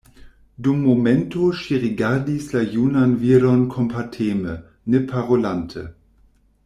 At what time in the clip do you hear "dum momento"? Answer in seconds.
0.67-1.49